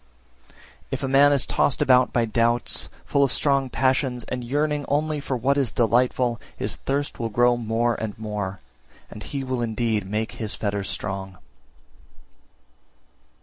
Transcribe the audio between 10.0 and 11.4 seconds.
make his fetters strong.